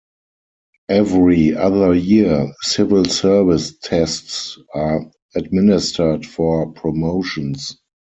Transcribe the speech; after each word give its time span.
Every 0.89 1.55
other 1.55 1.93
year, 1.93 2.51
civil 2.61 3.05
service 3.05 3.77
tests 3.77 4.57
are 4.73 5.05
administered 5.35 6.25
for 6.25 6.71
promotions. 6.73 7.77